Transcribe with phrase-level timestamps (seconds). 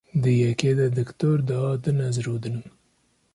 [0.21, 1.35] Di yekê de Dr.
[1.47, 2.67] di a din ez rûdinim.